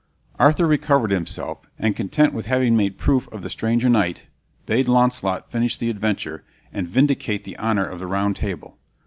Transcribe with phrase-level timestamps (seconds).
[0.39, 4.23] Arthur recovered himself, and content with having made proof of the stranger knight
[4.65, 6.43] bade Launcelot finish the adventure,
[6.73, 8.79] and vindicate the honor of the Round Table.